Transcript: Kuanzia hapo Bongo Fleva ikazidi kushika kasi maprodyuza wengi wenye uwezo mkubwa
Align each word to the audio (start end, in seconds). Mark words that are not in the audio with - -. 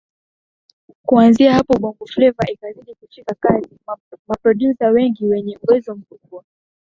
Kuanzia 1.05 1.53
hapo 1.53 1.79
Bongo 1.79 2.05
Fleva 2.05 2.45
ikazidi 2.53 2.95
kushika 2.95 3.35
kasi 3.39 3.69
maprodyuza 4.27 4.87
wengi 4.89 5.25
wenye 5.25 5.57
uwezo 5.67 5.95
mkubwa 5.95 6.43